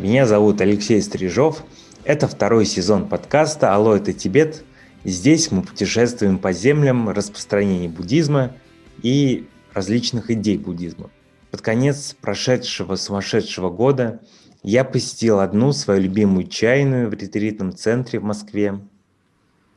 [0.00, 1.62] Меня зовут Алексей Стрижов.
[2.04, 4.64] Это второй сезон подкаста «Алло, это Тибет».
[5.04, 8.54] Здесь мы путешествуем по землям распространения буддизма
[9.02, 11.10] и различных идей буддизма.
[11.50, 14.22] Под конец прошедшего сумасшедшего года
[14.62, 18.80] я посетил одну свою любимую чайную в ретритном центре в Москве.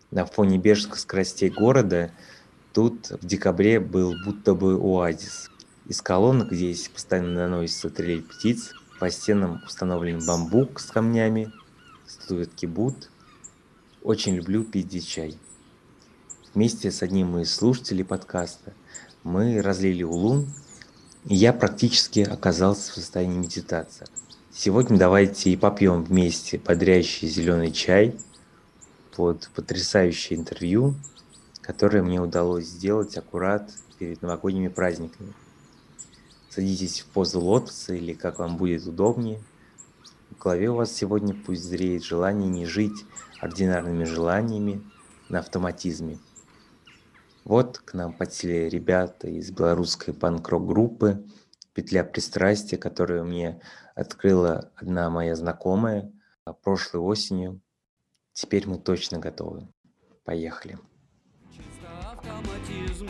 [0.09, 2.11] На фоне бежских скоростей города
[2.71, 5.49] тут в декабре был будто бы оазис.
[5.89, 8.71] Из колонок здесь постоянно наносится трель птиц,
[9.03, 11.51] по стенам установлен бамбук с камнями,
[12.07, 13.09] статуэтки Буд.
[14.01, 15.37] Очень люблю пить чай.
[16.53, 18.71] Вместе с одним из слушателей подкаста
[19.23, 20.47] мы разлили улун,
[21.25, 24.07] и я практически оказался в состоянии медитации.
[24.53, 28.15] Сегодня давайте и попьем вместе бодрящий зеленый чай
[29.17, 30.95] под потрясающее интервью,
[31.59, 35.33] которое мне удалось сделать аккурат перед новогодними праздниками.
[36.53, 39.41] Садитесь в позу лотоса или как вам будет удобнее.
[40.29, 43.05] В голове у вас сегодня пусть зреет желание не жить
[43.39, 44.83] ординарными желаниями
[45.29, 46.19] на автоматизме.
[47.43, 51.25] Вот к нам подсели ребята из белорусской панк-рок группы
[51.73, 53.59] «Петля пристрастия», которую мне
[53.95, 56.11] открыла одна моя знакомая
[56.61, 57.61] прошлой осенью.
[58.31, 59.67] Теперь мы точно готовы.
[60.23, 60.77] Поехали.
[61.51, 63.07] Чисто автоматизм.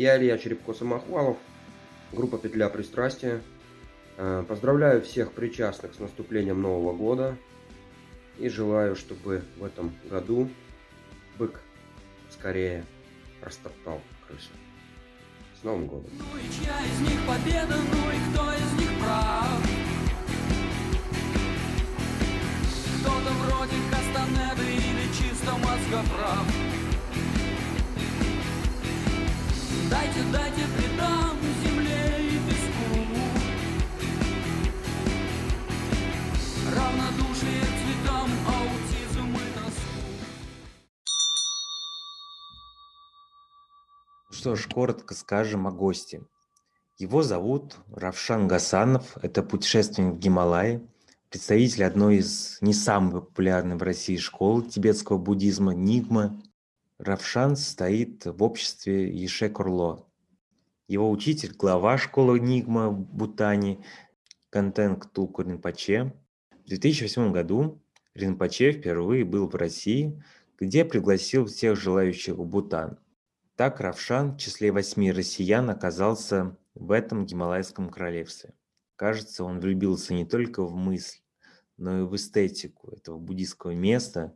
[0.00, 1.36] Я Илья Черепко-Самохвалов,
[2.12, 3.42] группа «Петля пристрастия».
[4.16, 7.36] Э, поздравляю всех причастных с наступлением Нового года–
[8.40, 10.48] и желаю, чтобы в этом году
[11.38, 11.60] бык
[12.30, 12.84] скорее
[13.42, 14.50] растоптал крысу.
[15.60, 16.10] С Новым годом!
[16.18, 19.62] Ну и чья из них победа, ну и кто из них прав?
[23.00, 26.79] Кто-то вроде Кастанеды или чисто мозгоправ.
[29.90, 32.90] Дайте, дайте, предам земле и песку.
[36.76, 37.70] Равнодушие
[44.40, 46.22] что ж, коротко скажем о госте.
[46.96, 50.80] Его зовут Равшан Гасанов, это путешественник в Гималайи,
[51.28, 56.42] представитель одной из не самых популярных в России школ тибетского буддизма Нигма.
[57.00, 60.06] Равшан стоит в обществе Еше Курло.
[60.86, 62.90] Его учитель, глава школы Нигма
[64.50, 66.14] Кантенг Тулку Ринпоче.
[66.64, 67.82] В 2008 году
[68.14, 70.22] Ринпоче впервые был в России,
[70.58, 72.98] где пригласил всех желающих в Бутан–
[73.60, 78.54] так Равшан в числе восьми россиян оказался в этом Гималайском королевстве.
[78.96, 81.18] Кажется, он влюбился не только в мысль,
[81.76, 84.34] но и в эстетику этого буддийского места.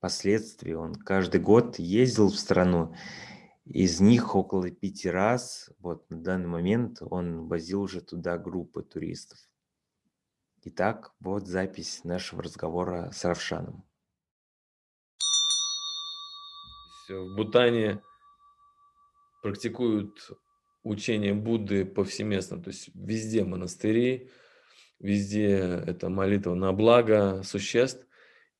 [0.00, 2.94] Впоследствии он каждый год ездил в страну,
[3.66, 9.38] из них около пяти раз, вот на данный момент он возил уже туда группы туристов.
[10.62, 13.84] Итак, вот запись нашего разговора с Равшаном.
[17.06, 18.02] В Бутане
[19.42, 20.30] практикуют
[20.82, 24.30] учение Будды повсеместно, то есть везде монастыри,
[24.98, 28.06] везде это молитва на благо существ,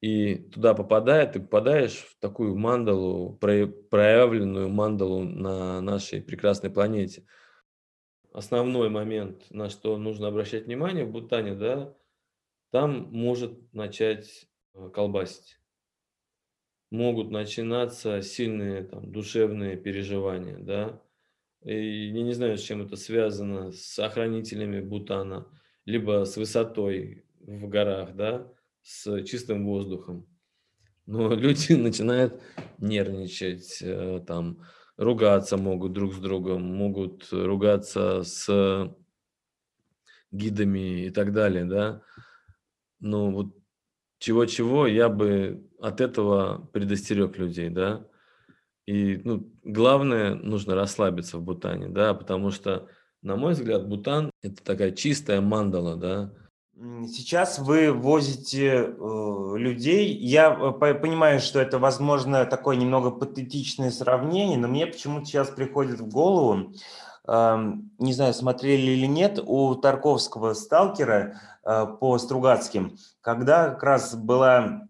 [0.01, 7.27] и туда попадает, ты попадаешь в такую мандалу, проявленную мандалу на нашей прекрасной планете.
[8.33, 11.95] Основной момент, на что нужно обращать внимание в Бутане, да,
[12.71, 15.59] там может начать э, колбасить.
[16.91, 21.03] Могут начинаться сильные там, душевные переживания, да,
[21.63, 25.47] и я не знаю, с чем это связано, с охранителями Бутана,
[25.85, 28.51] либо с высотой в горах, да,
[28.91, 30.27] с чистым воздухом.
[31.07, 32.43] Но люди начинают
[32.79, 34.63] нервничать, э, там,
[34.97, 38.95] ругаться могут друг с другом, могут ругаться с
[40.33, 42.03] гидами и так далее, да.
[42.99, 43.57] Но вот
[44.19, 48.07] чего-чего, я бы от этого предостерег людей, да.
[48.87, 52.89] И ну, главное, нужно расслабиться в Бутане, да, потому что,
[53.23, 56.35] на мой взгляд, Бутан– это такая чистая мандала, да.
[57.07, 60.17] Сейчас вы возите э, людей.
[60.17, 66.01] Я э, понимаю, что это, возможно, такое немного патетичное сравнение, но мне почему-то сейчас приходит
[66.01, 66.73] в голову,
[67.29, 74.15] э, не знаю, смотрели или нет, у Тарковского сталкера э, по Стругацким– когда как раз
[74.15, 74.89] была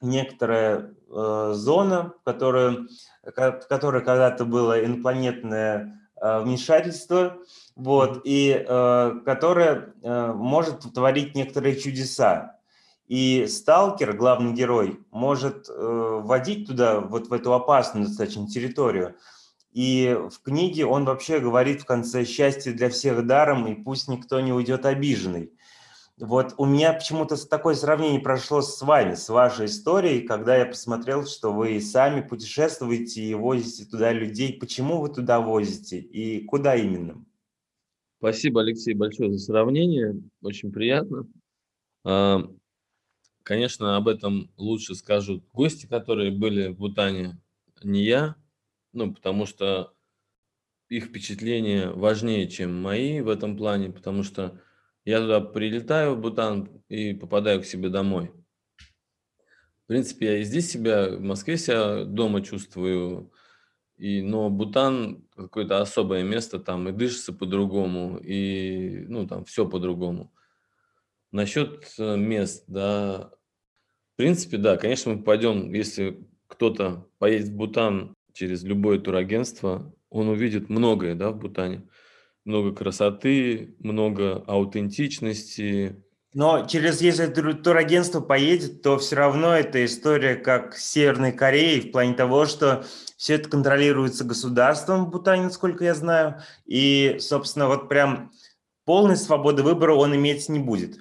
[0.00, 2.86] некоторая э, зона, которая,
[3.22, 7.38] в которой когда-то было инопланетное э, вмешательство,
[7.76, 12.58] вот, и э, которая э, может творить некоторые чудеса.
[13.06, 19.16] И сталкер, главный герой, может э, водить туда, вот в эту опасную достаточно территорию.
[19.72, 24.40] И в книге он вообще говорит в конце «счастье для всех даром, и пусть никто
[24.40, 25.52] не уйдет обиженный».
[26.20, 31.26] Вот у меня почему-то такое сравнение прошло с вами, с вашей историей, когда я посмотрел,
[31.26, 34.58] что вы сами путешествуете и возите туда людей.
[34.58, 37.24] Почему вы туда возите и куда именно?
[38.18, 40.20] Спасибо, Алексей, большое за сравнение.
[40.42, 41.26] Очень приятно.
[42.04, 42.42] А,
[43.42, 47.38] конечно, об этом лучше скажут гости, которые были в Бутане,
[47.82, 48.36] не я,
[48.92, 49.94] ну, потому что
[50.90, 54.60] их впечатления важнее, чем мои в этом плане, потому что
[55.04, 58.30] я туда прилетаю в Бутан и попадаю к себе домой.
[59.84, 63.32] В принципе, я и здесь себя, в Москве себя дома чувствую,
[63.96, 70.32] и, но Бутан какое-то особое место, там и дышится по-другому, и ну там все по-другому.
[71.32, 73.30] Насчет э, мест, да,
[74.14, 80.28] в принципе, да, конечно, мы пойдем, если кто-то поедет в Бутан через любое турагентство, он
[80.28, 81.88] увидит многое, да, в Бутане
[82.44, 86.02] много красоты, много аутентичности.
[86.32, 91.90] Но через, если турагентство поедет, то все равно эта история как с Северной Кореей в
[91.90, 92.84] плане того, что
[93.16, 98.32] все это контролируется государством в Бутане, насколько я знаю, и, собственно, вот прям
[98.84, 100.98] полной свободы выбора он иметь не будет.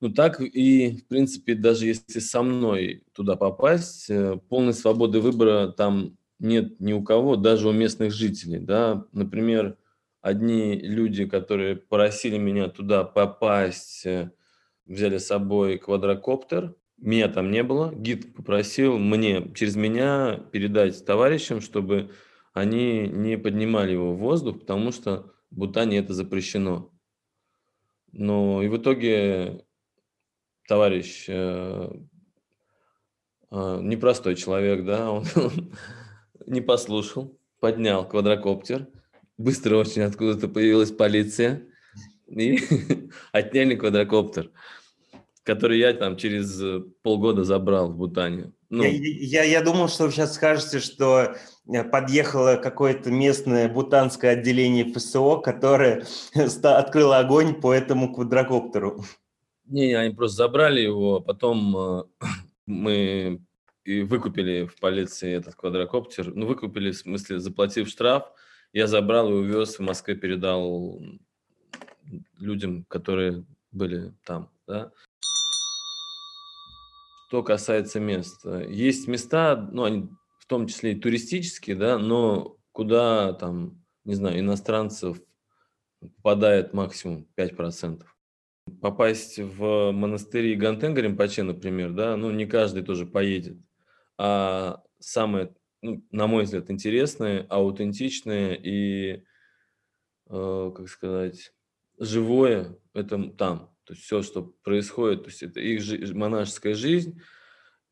[0.00, 5.68] Ну так и, в принципе, даже если со мной туда попасть, э, полной свободы выбора
[5.68, 8.58] там нет ни у кого, даже у местных жителей.
[8.58, 9.06] Да?
[9.12, 9.78] Например,
[10.26, 14.32] одни люди, которые просили меня туда попасть, э,
[14.84, 16.74] взяли с собой квадрокоптер.
[16.96, 17.94] Меня там не было.
[17.94, 22.10] Гид попросил мне через меня передать товарищам, чтобы
[22.52, 26.90] они не поднимали его в воздух, потому что в Бутане это запрещено.
[28.10, 29.64] Но и в итоге
[30.66, 31.88] товарищ э,
[33.52, 35.72] э, непростой человек, да, он, он
[36.46, 38.88] не послушал, поднял квадрокоптер,
[39.38, 41.66] быстро очень откуда-то появилась полиция
[42.28, 42.60] и
[43.32, 44.50] отняли квадрокоптер,
[45.42, 48.52] который я там через э, полгода забрал в Бутане.
[48.68, 48.82] Ну.
[48.82, 51.36] Я, я, я думал, что вы сейчас скажете, что
[51.66, 56.04] э, подъехало какое-то местное бутанское отделение ФСО, которое
[56.62, 59.04] открыло огонь по этому квадрокоптеру.
[59.66, 62.04] Не, они просто забрали его, а потом э,
[62.66, 63.40] мы
[63.84, 66.34] и выкупили в полиции этот квадрокоптер.
[66.34, 68.24] Ну, выкупили, в смысле, заплатив штраф,
[68.72, 71.00] я забрал и увез в Москве, передал
[72.38, 74.50] людям, которые были там.
[74.66, 74.92] Да?
[77.28, 80.08] Что касается мест, есть места, ну, они
[80.38, 85.20] в том числе и туристические, да, но куда там, не знаю, иностранцев
[86.00, 88.04] попадает максимум 5%.
[88.80, 93.58] Попасть в монастыри Гантенга Римпаче, например, да, ну, не каждый тоже поедет.
[94.18, 99.24] А самое ну, на мой взгляд, интересные, аутентичные и,
[100.28, 101.52] э, как сказать,
[101.98, 103.70] живое это там.
[103.84, 107.20] То есть все, что происходит, то есть это их жи- монашеская жизнь,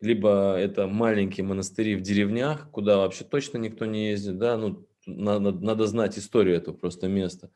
[0.00, 5.52] либо это маленькие монастыри в деревнях, куда вообще точно никто не ездит, да, ну, надо,
[5.52, 7.50] надо знать историю этого просто места.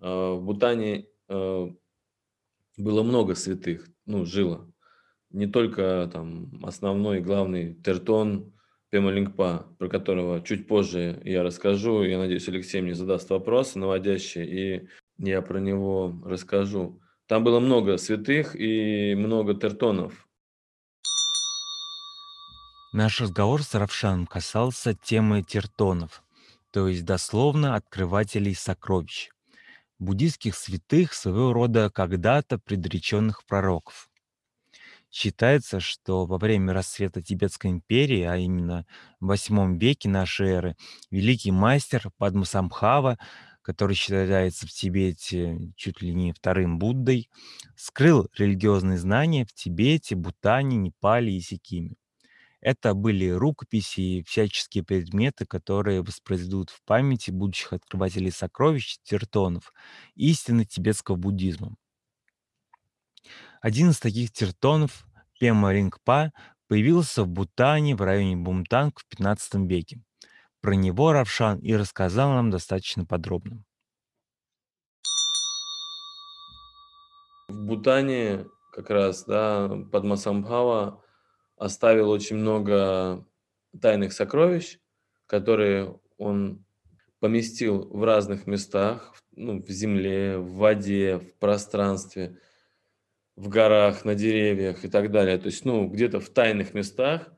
[0.00, 1.68] Э, в Бутане э,
[2.76, 4.72] было много святых, ну, жило.
[5.30, 8.54] Не только там основной, главный Тертон,
[8.90, 12.04] Пема Лингпа, про которого чуть позже я расскажу.
[12.04, 17.00] Я надеюсь, Алексей мне задаст вопросы наводящие, и я про него расскажу.
[17.26, 20.26] Там было много святых и много тертонов.
[22.94, 26.22] Наш разговор с Равшаном касался темы тертонов,
[26.72, 29.28] то есть дословно открывателей сокровищ,
[29.98, 34.07] буддийских святых, своего рода когда-то предреченных пророков.
[35.10, 38.86] Считается, что во время расцвета Тибетской империи, а именно
[39.20, 40.76] в восьмом веке нашей эры,
[41.10, 43.18] великий мастер Падмасамхава,
[43.62, 47.30] который считается в Тибете чуть ли не вторым Буддой,
[47.76, 51.96] скрыл религиозные знания в Тибете, Бутане, Непале и Сикиме.
[52.60, 59.72] Это были рукописи и всяческие предметы, которые воспроизведут в памяти будущих открывателей сокровищ тертонов
[60.16, 61.76] истины тибетского буддизма.
[63.60, 65.04] Один из таких тертонов,
[65.40, 66.32] Пема Рингпа,
[66.68, 70.00] появился в Бутане в районе Бумтанг в 15 веке.
[70.60, 73.64] Про него Равшан и рассказал нам достаточно подробно.
[77.48, 81.02] В Бутане как раз, да, Падмасамбхава
[81.56, 83.26] оставил очень много
[83.80, 84.78] тайных сокровищ,
[85.26, 86.64] которые он
[87.18, 92.38] поместил в разных местах, ну, в земле, в воде, в пространстве–
[93.38, 95.38] в горах, на деревьях и так далее.
[95.38, 97.32] То есть, ну, где-то в тайных местах,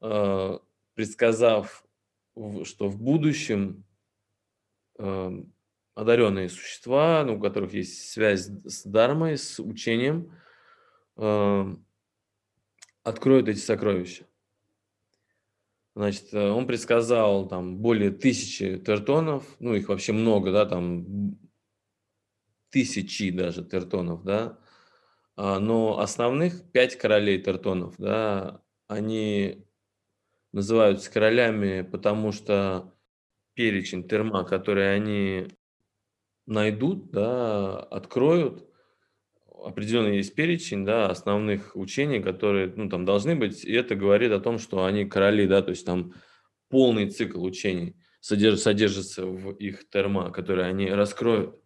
[0.00, 0.58] э,
[0.94, 1.84] предсказав,
[2.64, 3.84] что в будущем
[4.98, 5.30] э,
[5.94, 10.32] одаренные существа, ну, у которых есть связь с дармой, с учением,
[11.18, 11.76] э,
[13.02, 14.26] откроют эти сокровища.
[15.94, 21.38] Значит, э, он предсказал там более тысячи тертонов, ну, их вообще много, да, там
[22.70, 24.58] тысячи даже тертонов, да,
[25.36, 29.64] но основных пять королей тертонов, да, они
[30.52, 32.92] называются королями, потому что
[33.54, 35.48] перечень терма, который они
[36.46, 38.68] найдут, да, откроют,
[39.64, 44.40] определенный есть перечень, да, основных учений, которые, ну, там должны быть, и это говорит о
[44.40, 46.14] том, что они короли, да, то есть там
[46.68, 51.60] полный цикл учений содерж, содержится в их терма, которые они раскроют.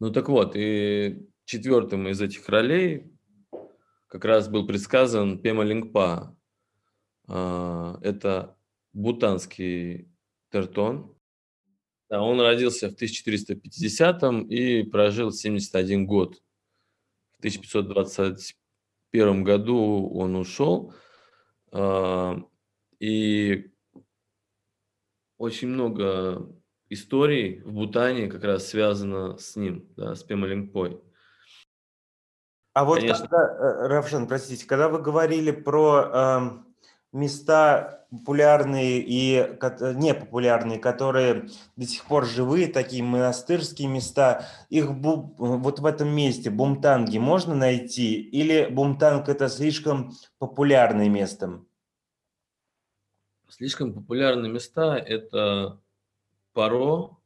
[0.00, 3.12] Ну так вот, и четвертым из этих ролей
[4.08, 6.36] как раз был предсказан Пема Лингпа.
[7.28, 8.56] А, это
[8.92, 10.08] бутанский
[10.50, 11.16] тертон.
[12.10, 16.42] Он родился в 1450 и прожил 71 год.
[17.32, 20.92] В 1521 году он ушел.
[21.70, 22.38] А,
[23.00, 23.70] и
[25.38, 26.54] очень много
[26.90, 31.00] историй в Бутане как раз связано с ним, да, с Пема Лингпой.
[32.74, 33.28] А вот Конечно.
[33.28, 36.50] когда, э, Равшан, простите, когда вы говорили про э,
[37.12, 39.58] места популярные и
[39.94, 47.18] непопулярные, которые до сих пор живые, такие монастырские места, их вот в этом месте, Бумтанги,
[47.18, 48.20] можно найти?
[48.20, 51.62] Или Бумтанг это слишком популярное место?
[53.48, 55.78] Слишком популярные места– это
[56.54, 57.16] Паро,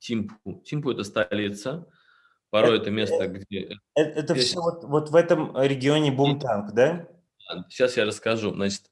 [0.00, 0.60] Тимпу.
[0.64, 1.86] Тимпу– это столица–
[2.50, 3.78] Порой это, это место, э, где...
[3.94, 7.06] Это, это все вот, вот в этом регионе Бумтанг, да?
[7.68, 8.54] Сейчас я расскажу.
[8.54, 8.90] Значит,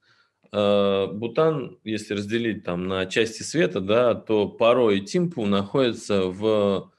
[0.53, 6.93] э, Бутан, если разделить там на части света, да, то Паро и Тимпу находятся в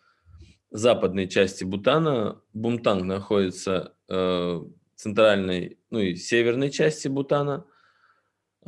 [0.72, 2.42] западной части Бутана.
[2.54, 7.66] Бумтанг находится э, в центральной, ну и северной части Бутана.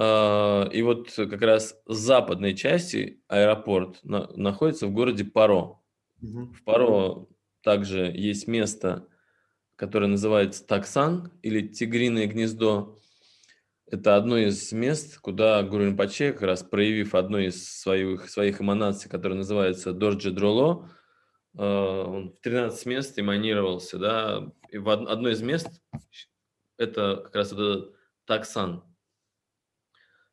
[0.01, 5.81] И вот как раз с западной части аэропорт находится в городе Паро.
[6.21, 6.53] Угу.
[6.53, 7.27] В Паро
[7.61, 9.07] также есть место,
[9.75, 12.97] которое называется Таксан или Тигриное гнездо.
[13.85, 19.09] Это одно из мест, куда Гуру Ринпоче, как раз проявив одну из своих, своих эманаций,
[19.09, 20.89] которая называется Дорджи Дроло,
[21.57, 25.81] э, он в 13 мест эманировался, да, и в одно из мест
[26.77, 27.91] это как раз это
[28.25, 28.83] Таксан,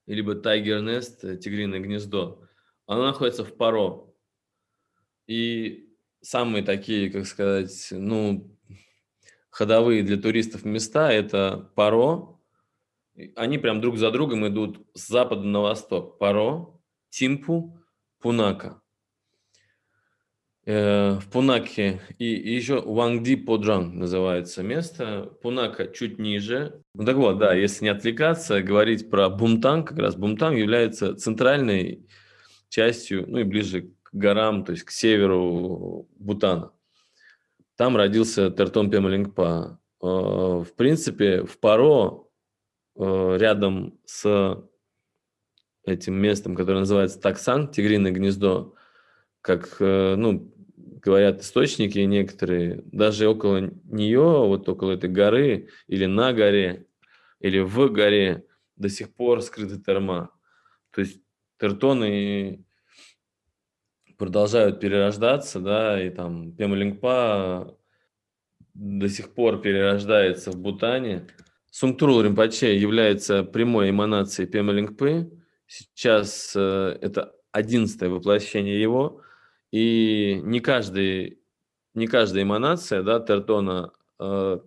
[0.06, 2.46] либо Тайгер Нест, Тигриное гнездо.
[2.86, 4.06] Оно находится в Паро.
[5.26, 5.85] И
[6.26, 8.50] самые такие, как сказать, ну,
[9.50, 12.38] ходовые для туристов места– это Паро.
[13.36, 16.18] Они прям друг за другом идут с запада на восток.
[16.18, 16.66] Паро,
[17.10, 17.78] Тимпу,
[18.20, 18.82] Пунака.
[20.66, 25.32] Э, в Пунаке и, еще Вангди Поджанг называется место.
[25.42, 26.82] Пунака чуть ниже.
[26.92, 32.04] Ну так вот, да, если не отвлекаться, говорить про Бумтанг, как раз Бумтанг является центральной
[32.68, 36.72] частью, ну и ближе горам, то есть к северу Бутана.
[37.76, 39.80] Там родился Тертон Пемалингпа.
[40.02, 42.24] Э, в принципе, в Паро,
[42.96, 44.62] э, рядом с
[45.84, 48.74] этим местом, которое называется Таксан, Тигриное гнездо,
[49.40, 56.32] как, э, ну, говорят источники некоторые, даже около нее, вот около этой горы, или на
[56.32, 56.86] горе,
[57.40, 58.44] или в горе
[58.76, 60.30] до сих пор скрыты терма.
[60.90, 61.20] То есть
[61.58, 62.65] тертоны
[64.18, 67.76] продолжают перерождаться, да, и там Пемалингпа
[68.74, 71.26] до сих пор перерождается в Бутане.
[71.70, 75.30] Сунгтрул Римпаче является прямой эманацией Пемалингпы.
[75.66, 79.20] Сейчас э, это одиннадцатое воплощение его,
[79.72, 81.40] и не каждый,
[81.94, 84.58] не каждая эманация, да, Тертона э,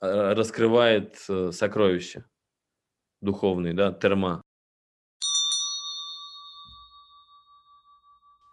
[0.00, 2.24] раскрывает э, сокровища
[3.20, 4.42] духовные, да, терма.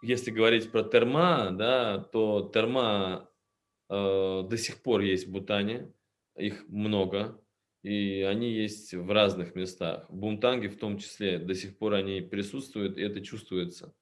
[0.02, 3.30] Если говорить про терма, да, то терма
[3.88, 5.92] э, до сих пор есть в Бутане,
[6.36, 7.40] их много,
[7.82, 10.08] и они есть в разных местах.
[10.08, 13.94] В Бумтанге в том числе до сих пор они присутствуют, и это чувствуется.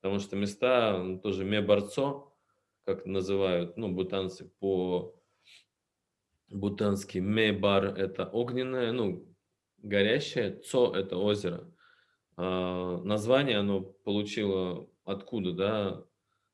[0.00, 2.34] Потому что места, ну, тоже мебарцо,
[2.84, 5.14] как называют, ну, бутанцы по
[6.48, 9.26] бутански мебар– это огненное, ну,
[9.78, 11.72] горящее, цо– это озеро.
[12.36, 16.04] А, название оно получило откуда, да,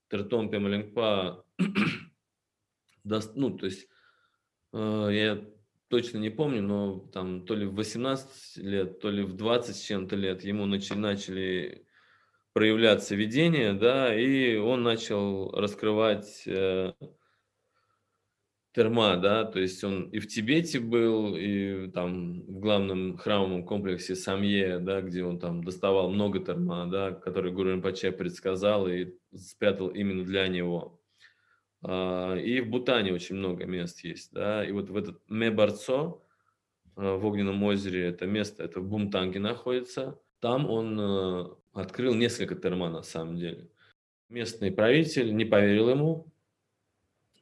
[0.08, 1.44] Тертон Пемалингпа,
[3.04, 3.88] ну, то есть
[4.72, 5.44] Э, я
[5.88, 9.80] точно не помню, но там то ли в 18 лет, то ли в 20 с
[9.80, 11.86] чем-то лет ему начали, начали
[12.52, 16.92] проявляться видения, да, и он начал раскрывать э,
[18.78, 24.14] терма, да, то есть он и в Тибете был, и там в главном храмовом комплексе
[24.14, 29.88] Самье, да, где он там доставал много терма, да, который Гуру Римпаче предсказал и спрятал
[29.88, 31.00] именно для него.
[31.82, 36.24] А, и в Бутане очень много мест есть, да, и вот в этот Мебарцо,
[36.94, 42.54] а, в Огненном озере, это место, это в Бумтанге находится, там он э, открыл несколько
[42.54, 43.72] терма на самом деле.
[44.28, 46.32] Местный правитель не поверил ему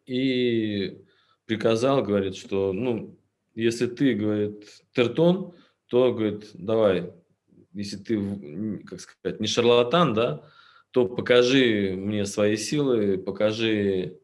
[0.06, 1.05] и
[1.46, 3.18] приказал, говорит, что, ну,
[3.54, 5.54] если ты, говорит, тертон,
[5.86, 7.12] то, говорит, давай,
[7.72, 10.50] если ты, как сказать, не шарлатан, да,
[10.90, 14.18] то покажи мне свои силы, покажи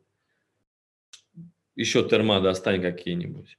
[1.76, 3.58] еще терма достань какие-нибудь.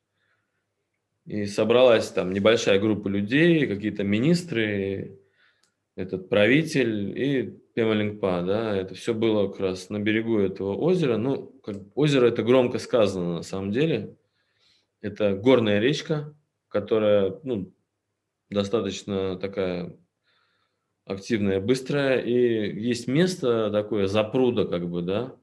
[1.25, 5.20] И собралась там небольшая группа людей, какие-то министры,
[5.96, 11.18] этот правитель и Пемалингпа, да, это все было как раз на берегу этого озера.
[11.18, 14.15] Ну, как, озеро это громко сказано на самом деле.
[15.01, 16.36] Это горная речка,
[16.68, 17.74] которая, ну,
[18.50, 19.98] достаточно такая
[21.06, 25.36] активная, быстрая, и есть место такое, запруда, как бы, да,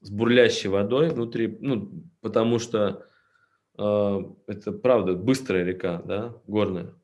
[0.00, 3.06] с бурлящей водой внутри, ну, потому что
[3.78, 6.94] э, это правда быстрая река, да, горная.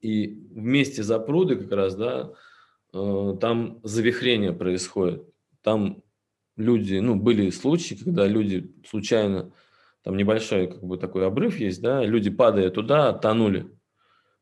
[0.00, 2.32] И вместе запруды как раз, да,
[2.92, 5.24] там завихрение происходит.
[5.62, 6.02] Там
[6.56, 9.52] люди, ну, были случаи, когда люди случайно,
[10.02, 13.70] там небольшой как бы такой обрыв есть, да, люди, падая туда, тонули.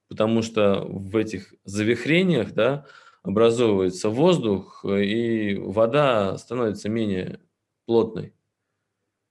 [0.09, 2.87] Потому что в этих завихрениях, да,
[3.23, 7.41] образовывается воздух, и вода становится менее
[7.87, 8.35] плотной.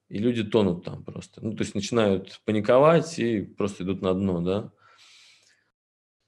[0.08, 1.44] И люди тонут там просто.
[1.44, 4.72] Ну, то есть начинают паниковать и просто идут на дно, да.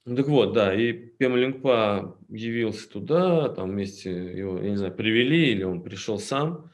[0.04, 4.96] Ну, так вот, да, и Пема Лингпа явился туда, там вместе его, я не знаю,
[4.96, 6.72] привели или он пришел сам.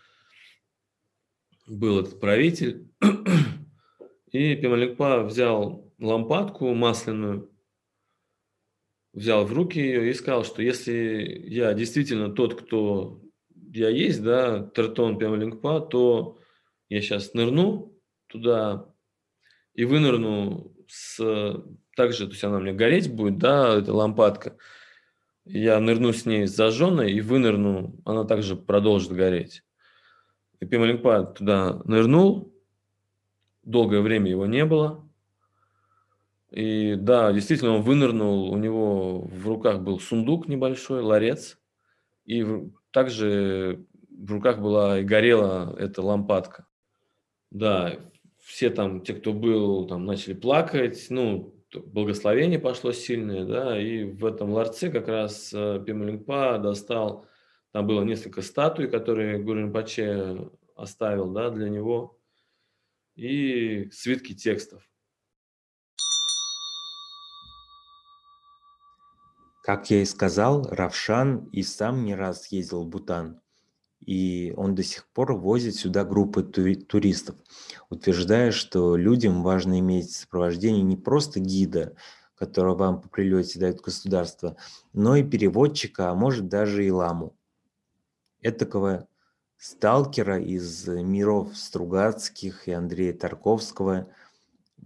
[1.67, 2.89] Был этот правитель.
[4.31, 7.51] И Пема Лингпа взял лампадку масляную,
[9.11, 13.21] взял в руки ее и сказал, что если я действительно тот, кто
[13.73, 16.39] я есть, да, Тертон Пема Лингпа, то
[16.87, 17.93] я сейчас нырну
[18.27, 18.93] туда
[19.73, 21.63] и вынырну с
[21.95, 24.57] также, то есть она у меня гореть будет, да, эта лампадка.
[25.45, 29.63] Я нырну с ней зажженной и вынырну, она также продолжит гореть.
[30.59, 32.53] И Пималингпа туда нырнул,
[33.63, 35.07] долгое время его не было.
[36.51, 41.59] И да, действительно, он вынырнул, у него в руках был сундук небольшой, ларец,
[42.25, 42.45] и
[42.91, 46.65] также в руках была и горела эта лампадка.
[47.51, 47.95] Да,
[48.47, 54.25] все там, те, кто был, там начали плакать, ну, благословение пошло сильное, да, и в
[54.25, 57.27] этом ларце как раз э, Пималингпа достал,
[57.73, 62.21] там было несколько статуй, которые Гурин Паче оставил, да, для него,
[63.15, 64.89] и свитки текстов.
[69.61, 73.41] Как я и сказал, Равшан и сам не раз ездил в Бутан
[74.07, 77.35] и он до сих пор возит сюда группы туристов,
[77.89, 81.93] утверждая, что людям важно иметь сопровождение не просто гида,
[82.35, 84.55] которого вам по прилете дает государство,
[84.93, 87.35] но и переводчика, а может даже и ламу.
[88.41, 89.09] Этакого
[89.57, 94.07] сталкера из миров Стругацких и Андрея Тарковского,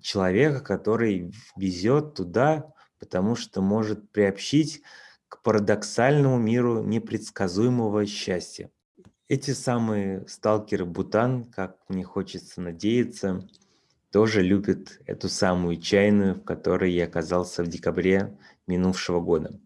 [0.01, 4.81] человека, который везет туда, потому что может приобщить
[5.27, 8.71] к парадоксальному миру непредсказуемого счастья.
[9.31, 13.47] Эти самые сталкеры Бутан, как мне хочется надеяться,
[14.11, 19.57] тоже любят эту самую чайную, в которой я оказался в декабре минувшего года.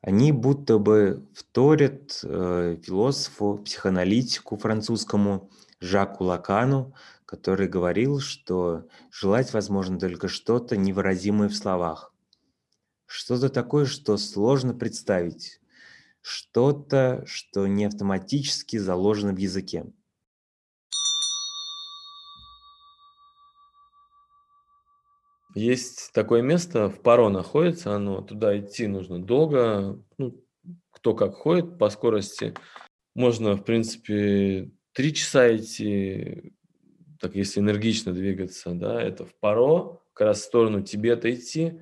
[0.00, 6.92] Они будто бы вторят э, философу, психоаналитику французскому Жаку Лакану,
[7.24, 12.12] который говорил, что желать возможно только что-то невыразимое в словах.
[13.06, 15.60] Что-то такое, что сложно представить,
[16.22, 19.86] что-то, что не автоматически заложено в языке.
[25.54, 30.44] Есть такое место, в Паро находится, оно туда идти нужно долго, ну,
[30.90, 32.54] кто как ходит по скорости.
[33.14, 36.52] Можно, в принципе, три часа идти,
[37.18, 41.80] так если энергично двигаться, да, это в Паро, как раз в сторону Тибета идти,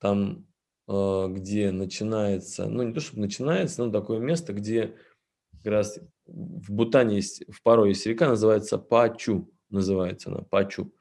[0.00, 0.46] там
[0.88, 4.94] где начинается, ну не то чтобы начинается, но такое место, где
[5.62, 9.50] как раз в Бутане есть, в Паро есть река, называется Пачу.
[9.68, 10.92] называется она, Пачу.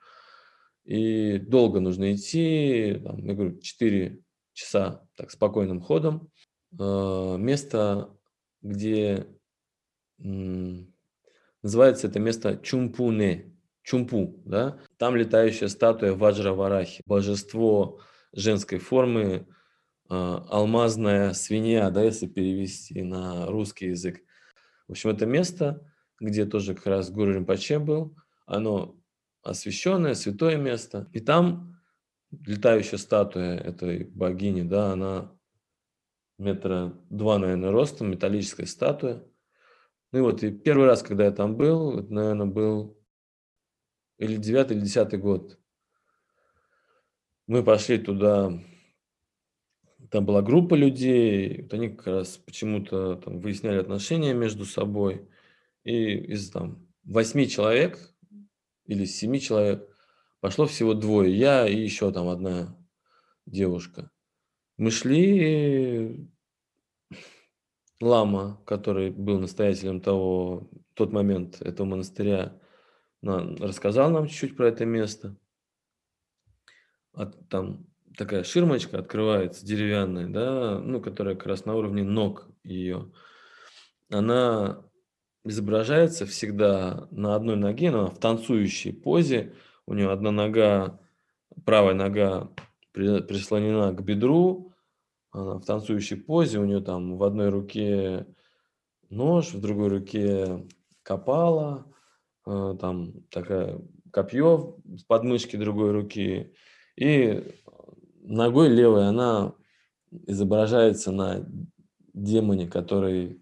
[0.85, 4.21] И долго нужно идти, там, я говорю, 4
[4.53, 6.31] часа так спокойным ходом.
[6.79, 8.09] Э, место,
[8.61, 9.27] где
[10.17, 17.99] называется это место Чумпуне, Чумпу, да, там летающая статуя Ваджраварахи, божество
[18.31, 19.55] женской формы, а,
[20.09, 24.21] алмазная свинья, да, если перевести на русский язык.
[24.87, 28.15] В общем, это место, где тоже как раз Гуру Римпаче был,
[28.45, 28.95] оно
[29.41, 31.09] освященное, святое место.
[31.13, 31.79] И там
[32.45, 35.31] летающая статуя этой богини, да, она
[36.37, 39.23] метра два, наверное, ростом, металлическая статуя.
[40.11, 42.97] Ну и вот, и первый раз, когда я там был, это, наверное, был
[44.17, 45.59] или девятый, или десятый год.
[47.47, 48.51] Мы пошли туда
[50.11, 55.29] там была группа людей, вот они как раз почему-то там выясняли отношения между собой.
[55.83, 57.99] И из там восьми человек
[58.85, 59.87] или семи человек
[60.39, 61.35] пошло всего двое.
[61.35, 62.77] Я и еще там одна
[63.45, 64.11] девушка.
[64.77, 66.29] Мы шли,
[68.01, 72.59] лама, который был настоятелем того, тот момент этого монастыря,
[73.21, 75.37] рассказал нам чуть-чуть про это место.
[77.13, 83.11] А там такая ширмочка открывается, деревянная, да, ну, которая как раз на уровне ног ее.
[84.09, 84.83] Она
[85.43, 89.53] изображается всегда на одной ноге, но в танцующей позе.
[89.85, 90.99] У нее одна нога,
[91.65, 92.51] правая нога
[92.91, 94.73] прислонена к бедру,
[95.31, 98.25] она в танцующей позе, у нее там в одной руке
[99.09, 100.65] нож, в другой руке
[101.03, 101.85] копала,
[102.47, 106.53] э, там такая копье с подмышки другой руки.
[106.95, 107.43] И
[108.27, 109.53] ногой левой она
[110.27, 111.45] изображается на
[112.13, 113.41] демоне, который,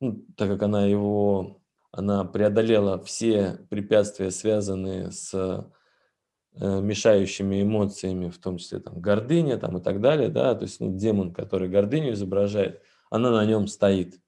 [0.00, 8.38] ну, так как она его, она преодолела все препятствия, связанные с э, мешающими эмоциями, в
[8.38, 12.12] том числе там гордыня там, и так далее, да, то есть ну, демон, который гордыню
[12.12, 14.20] изображает, она на нем стоит,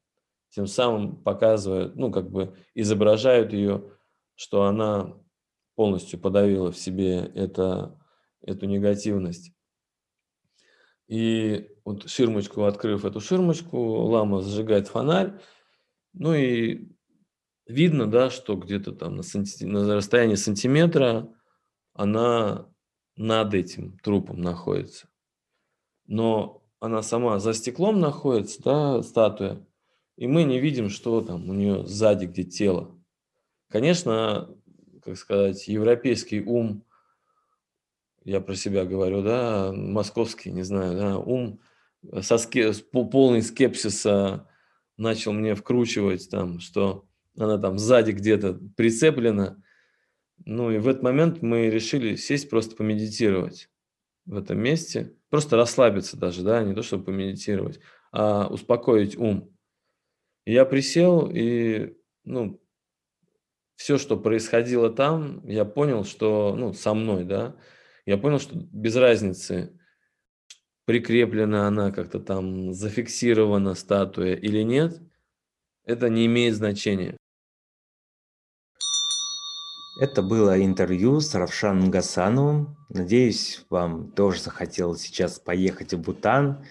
[0.50, 3.90] тем самым показывают, ну, как бы изображают ее,
[4.36, 5.14] что она
[5.74, 7.98] полностью подавила в себе это,
[8.40, 9.53] эту негативность.
[11.06, 15.38] И вот ширмочку, открыв эту ширмочку, лама зажигает фонарь.
[16.12, 16.88] Ну и
[17.66, 19.64] видно, да, что где-то там на, санти...
[19.64, 21.28] на расстоянии сантиметра
[21.92, 22.68] она
[23.16, 25.08] над этим трупом находится.
[26.06, 29.66] Но она сама за стеклом находится, да, статуя,
[30.16, 32.96] и мы не видим, что там у нее сзади, где тело.
[33.68, 34.54] Конечно,
[35.02, 36.84] как сказать, европейский ум
[38.24, 41.60] я про себя говорю, да, московский, не знаю, да, ум
[42.20, 44.48] со ски, полный скепсиса
[44.96, 47.06] начал мне вкручивать там, что
[47.36, 49.62] она там сзади где-то прицеплена.
[50.44, 53.70] Ну и в этот момент мы решили сесть просто помедитировать
[54.26, 57.80] в этом месте, просто расслабиться даже, да, не то чтобы помедитировать,
[58.12, 59.50] а успокоить ум.
[60.46, 62.60] Я присел и, ну,
[63.76, 67.56] все, что происходило там, я понял, что, ну, со мной, да,
[68.06, 69.78] я понял, что без разницы,
[70.84, 75.00] прикреплена она как-то там, зафиксирована статуя или нет,
[75.84, 77.16] это не имеет значения.
[80.00, 82.76] Это было интервью с Равшаном Гасановым.
[82.88, 86.66] Надеюсь, вам тоже захотелось сейчас поехать в Бутан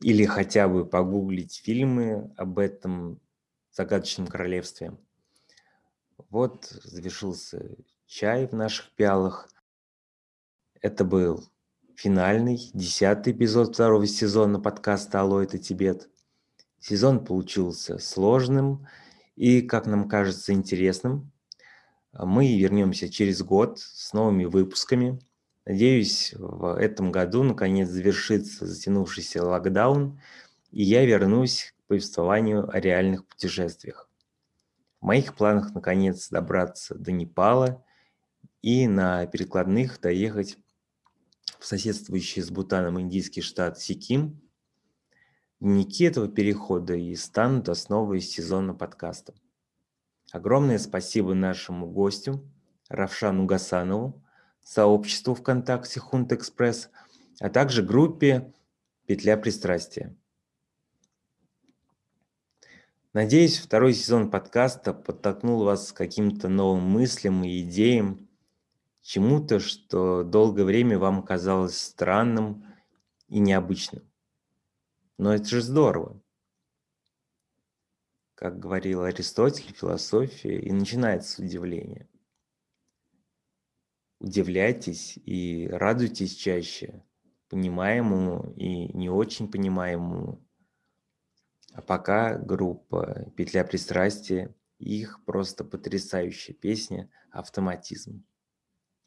[0.00, 3.20] или хотя бы погуглить фильмы об этом
[3.72, 4.96] загадочном королевстве.
[6.30, 9.48] Вот завершился чай в наших пиалах.
[10.80, 11.44] Это был
[11.96, 16.08] финальный, десятый эпизод второго сезона подкаста «Алло, это Тибет».
[16.78, 18.86] Сезон получился сложным
[19.34, 21.32] и, как нам кажется, интересным.
[22.12, 25.18] Мы вернемся через год с новыми выпусками.
[25.66, 30.20] Надеюсь, в этом году наконец завершится затянувшийся локдаун,
[30.70, 34.08] и я вернусь к повествованию о реальных путешествиях.
[35.00, 37.84] В моих планах наконец добраться до Непала
[38.62, 40.56] и на перекладных доехать
[41.58, 44.40] в соседствующий с Бутаном индийский штат Сиким.
[45.60, 49.34] Дневники этого перехода и станут основой сезона подкаста.
[50.30, 52.44] Огромное спасибо нашему гостю
[52.88, 54.22] Равшану Гасанову,
[54.62, 56.90] сообществу ВКонтакте Хунт Экспресс,
[57.40, 58.52] а также группе
[59.06, 60.16] «Петля пристрастия».
[63.14, 68.27] Надеюсь, второй сезон подкаста подтолкнул вас к каким-то новым мыслям и идеям,
[69.08, 72.66] чему-то, что долгое время вам казалось странным
[73.28, 74.06] и необычным.
[75.16, 76.20] Но это же здорово.
[78.34, 82.06] Как говорил Аристотель, философия и начинается с удивления.
[84.18, 87.02] удивляйтесь и радуйтесь чаще
[87.48, 90.46] понимаемому и не очень понимаемому.
[91.72, 98.27] А пока группа «Петля пристрастия» их просто потрясающая песня «Автоматизм».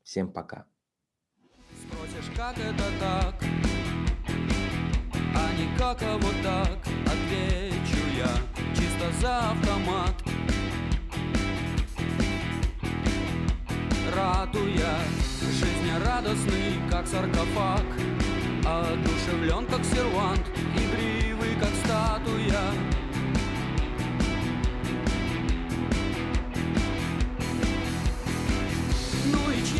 [0.03, 0.65] Всем пока.
[1.79, 3.35] Спросишь, как это так?
[5.33, 10.13] А не как а вот так Отвечу я чисто за автомат
[14.15, 14.97] Радуя,
[15.39, 17.85] жизнерадостный, как саркофаг
[18.65, 22.50] Одушевлен, как сервант, игривый, как статуя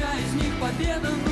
[0.01, 1.30] Из них победа, ну